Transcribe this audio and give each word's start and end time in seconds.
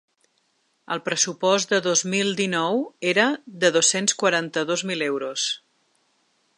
El 0.93 1.01
pressupost 1.09 1.75
de 1.75 1.79
dos 1.87 2.03
mil 2.13 2.33
dinou 2.41 2.81
era 3.13 3.27
de 3.65 3.73
dos-cents 3.77 4.19
quaranta-dos 4.23 4.87
mil 4.93 5.09
euros. 5.13 5.49